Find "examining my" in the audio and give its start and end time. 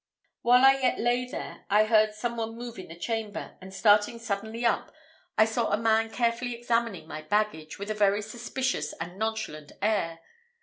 6.55-7.21